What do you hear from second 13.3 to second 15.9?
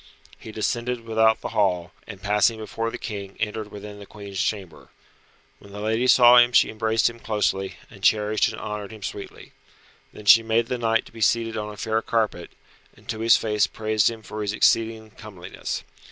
face praised him for his exceeding comeliness.